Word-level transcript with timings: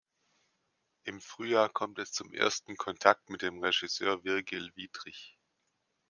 Im 1.03 1.21
Frühjahr 1.21 1.69
kommt 1.69 1.99
es 1.99 2.11
zum 2.11 2.33
ersten 2.33 2.75
Kontakt 2.75 3.29
mit 3.29 3.43
dem 3.43 3.63
Regisseur 3.63 4.23
Virgil 4.23 4.71
Widrich. 4.75 5.37